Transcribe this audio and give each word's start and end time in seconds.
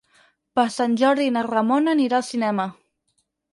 Per 0.59 0.63
Sant 0.75 0.95
Jordi 1.01 1.27
na 1.35 1.45
Ramona 1.49 1.95
anirà 1.99 2.19
al 2.21 2.27
cinema. 2.31 2.69